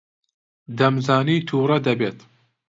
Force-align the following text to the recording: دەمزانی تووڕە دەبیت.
دەمزانی 0.77 1.45
تووڕە 1.47 1.77
دەبیت. 1.85 2.17